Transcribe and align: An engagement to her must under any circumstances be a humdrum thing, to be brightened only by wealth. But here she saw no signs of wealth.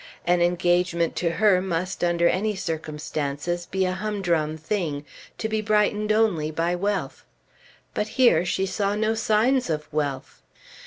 An 0.25 0.41
engagement 0.41 1.15
to 1.17 1.33
her 1.33 1.61
must 1.61 2.03
under 2.03 2.27
any 2.27 2.55
circumstances 2.55 3.67
be 3.67 3.85
a 3.85 3.91
humdrum 3.91 4.57
thing, 4.57 5.05
to 5.37 5.47
be 5.47 5.61
brightened 5.61 6.11
only 6.11 6.49
by 6.49 6.75
wealth. 6.75 7.23
But 7.93 8.07
here 8.17 8.43
she 8.43 8.65
saw 8.65 8.95
no 8.95 9.13
signs 9.13 9.69
of 9.69 9.87
wealth. 9.93 10.41